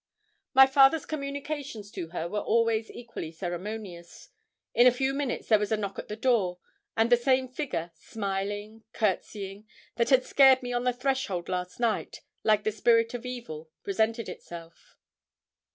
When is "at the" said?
5.99-6.15